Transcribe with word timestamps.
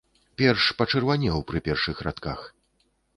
Перш 0.41 0.69
пачырванеў 0.79 1.37
пры 1.51 1.61
першых 1.67 2.01
радках. 2.09 2.39